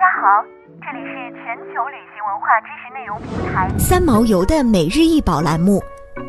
[0.00, 0.42] 家好，
[0.80, 5.78] 这里是全球旅行文化知识内容平台三毛游的每日一宝栏目，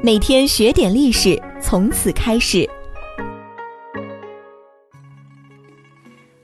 [0.04, 2.70] 每天学点历史，从此开始。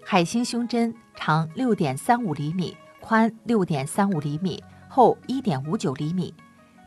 [0.06, 6.34] 海星胸针长六点三五厘米，宽六点三五厘米，厚一点五九厘米。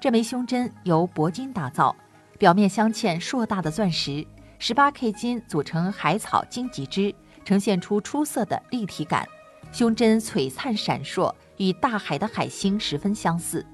[0.01, 1.95] 这枚胸针由铂金打造，
[2.39, 4.27] 表面镶嵌硕大的钻石，
[4.59, 7.15] 十八 K 金组成海草荆棘枝，
[7.45, 9.29] 呈现出出色的立体感。
[9.73, 13.65] 胸针璀璨闪烁，与大海的海星十分相似。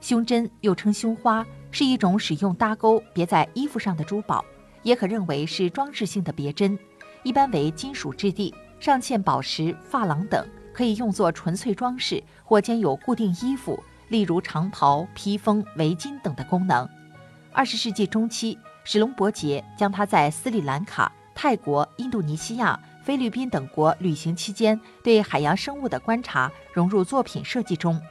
[0.00, 4.44] 胸针又称胸花，是一种使用搭钩别在衣服上的珠宝，
[4.82, 6.78] 也可认为是装饰性的别针。
[7.22, 16.88] 一般为金属质地，上嵌宝石、珐琅等，可以用作纯粹装饰或兼有固定衣服，例如长袍、披风、围巾等的功能。
[17.52, 22.78] 二十世纪中期，史隆伯杰将它在斯里兰卡、泰国、印度尼西亚。
[23.06, 28.02] 菲律宾等国旅行期间对海洋生物的观察融入作品设计中。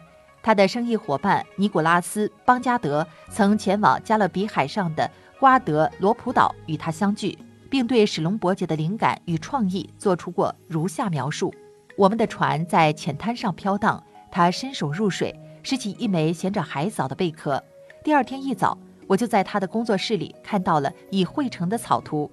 [0.42, 7.38] 他的生意伙伴尼古拉斯·邦加德曾前往加勒比海上的瓜德罗普岛与他相聚，
[7.70, 11.53] 并对史隆伯杰的灵感与创意做出过如下描述：
[11.98, 17.61] 我们的船在浅滩上飘荡，他伸手入水，拾起一枚衔着海藻的贝壳。
[18.02, 18.77] 第二天一早，
[19.08, 22.31] 我就在他的工作室里看到了已绘成的草图。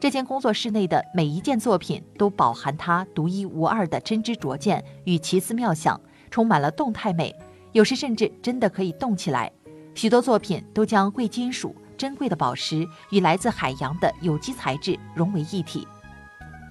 [0.00, 7.34] 这间工作室内的每一件作品都饱含它独一无二的真知灼见与奇思妙想，充满了动态美，
[7.72, 9.50] 有时甚至真的可以动起来。
[9.96, 15.84] 许多作品都将贵金属、珍贵的宝石与来自海洋的有机材质融为一体。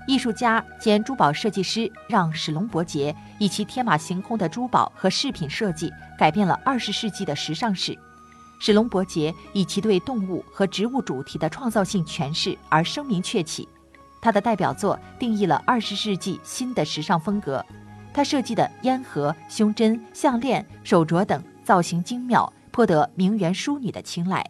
[0.08, 7.97] 艺术家兼珠宝设计师让史隆伯杰以其天马行空的珠宝和饰品设计，改变了二十世纪的时尚史。
[8.59, 13.67] 史隆伯杰以其对动物和植物主题的创造性诠释而声名鹊起，
[14.22, 17.63] 他的代表作定义了二十世纪新的时尚风格。
[18.13, 24.44] 他设计的烟盒、胸针、项链、手镯等造型精妙，颇得名媛淑女的青睐，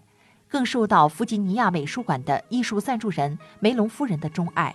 [0.47, 4.73] 更受到弗吉尼亚美术馆的艺术赞助人梅隆夫人的钟爱。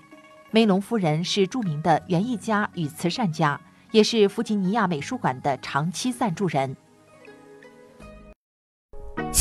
[0.50, 3.58] 梅隆夫人是著名的园艺家与慈善家，
[3.92, 6.76] 也是弗吉尼亚美术馆的长期赞助人。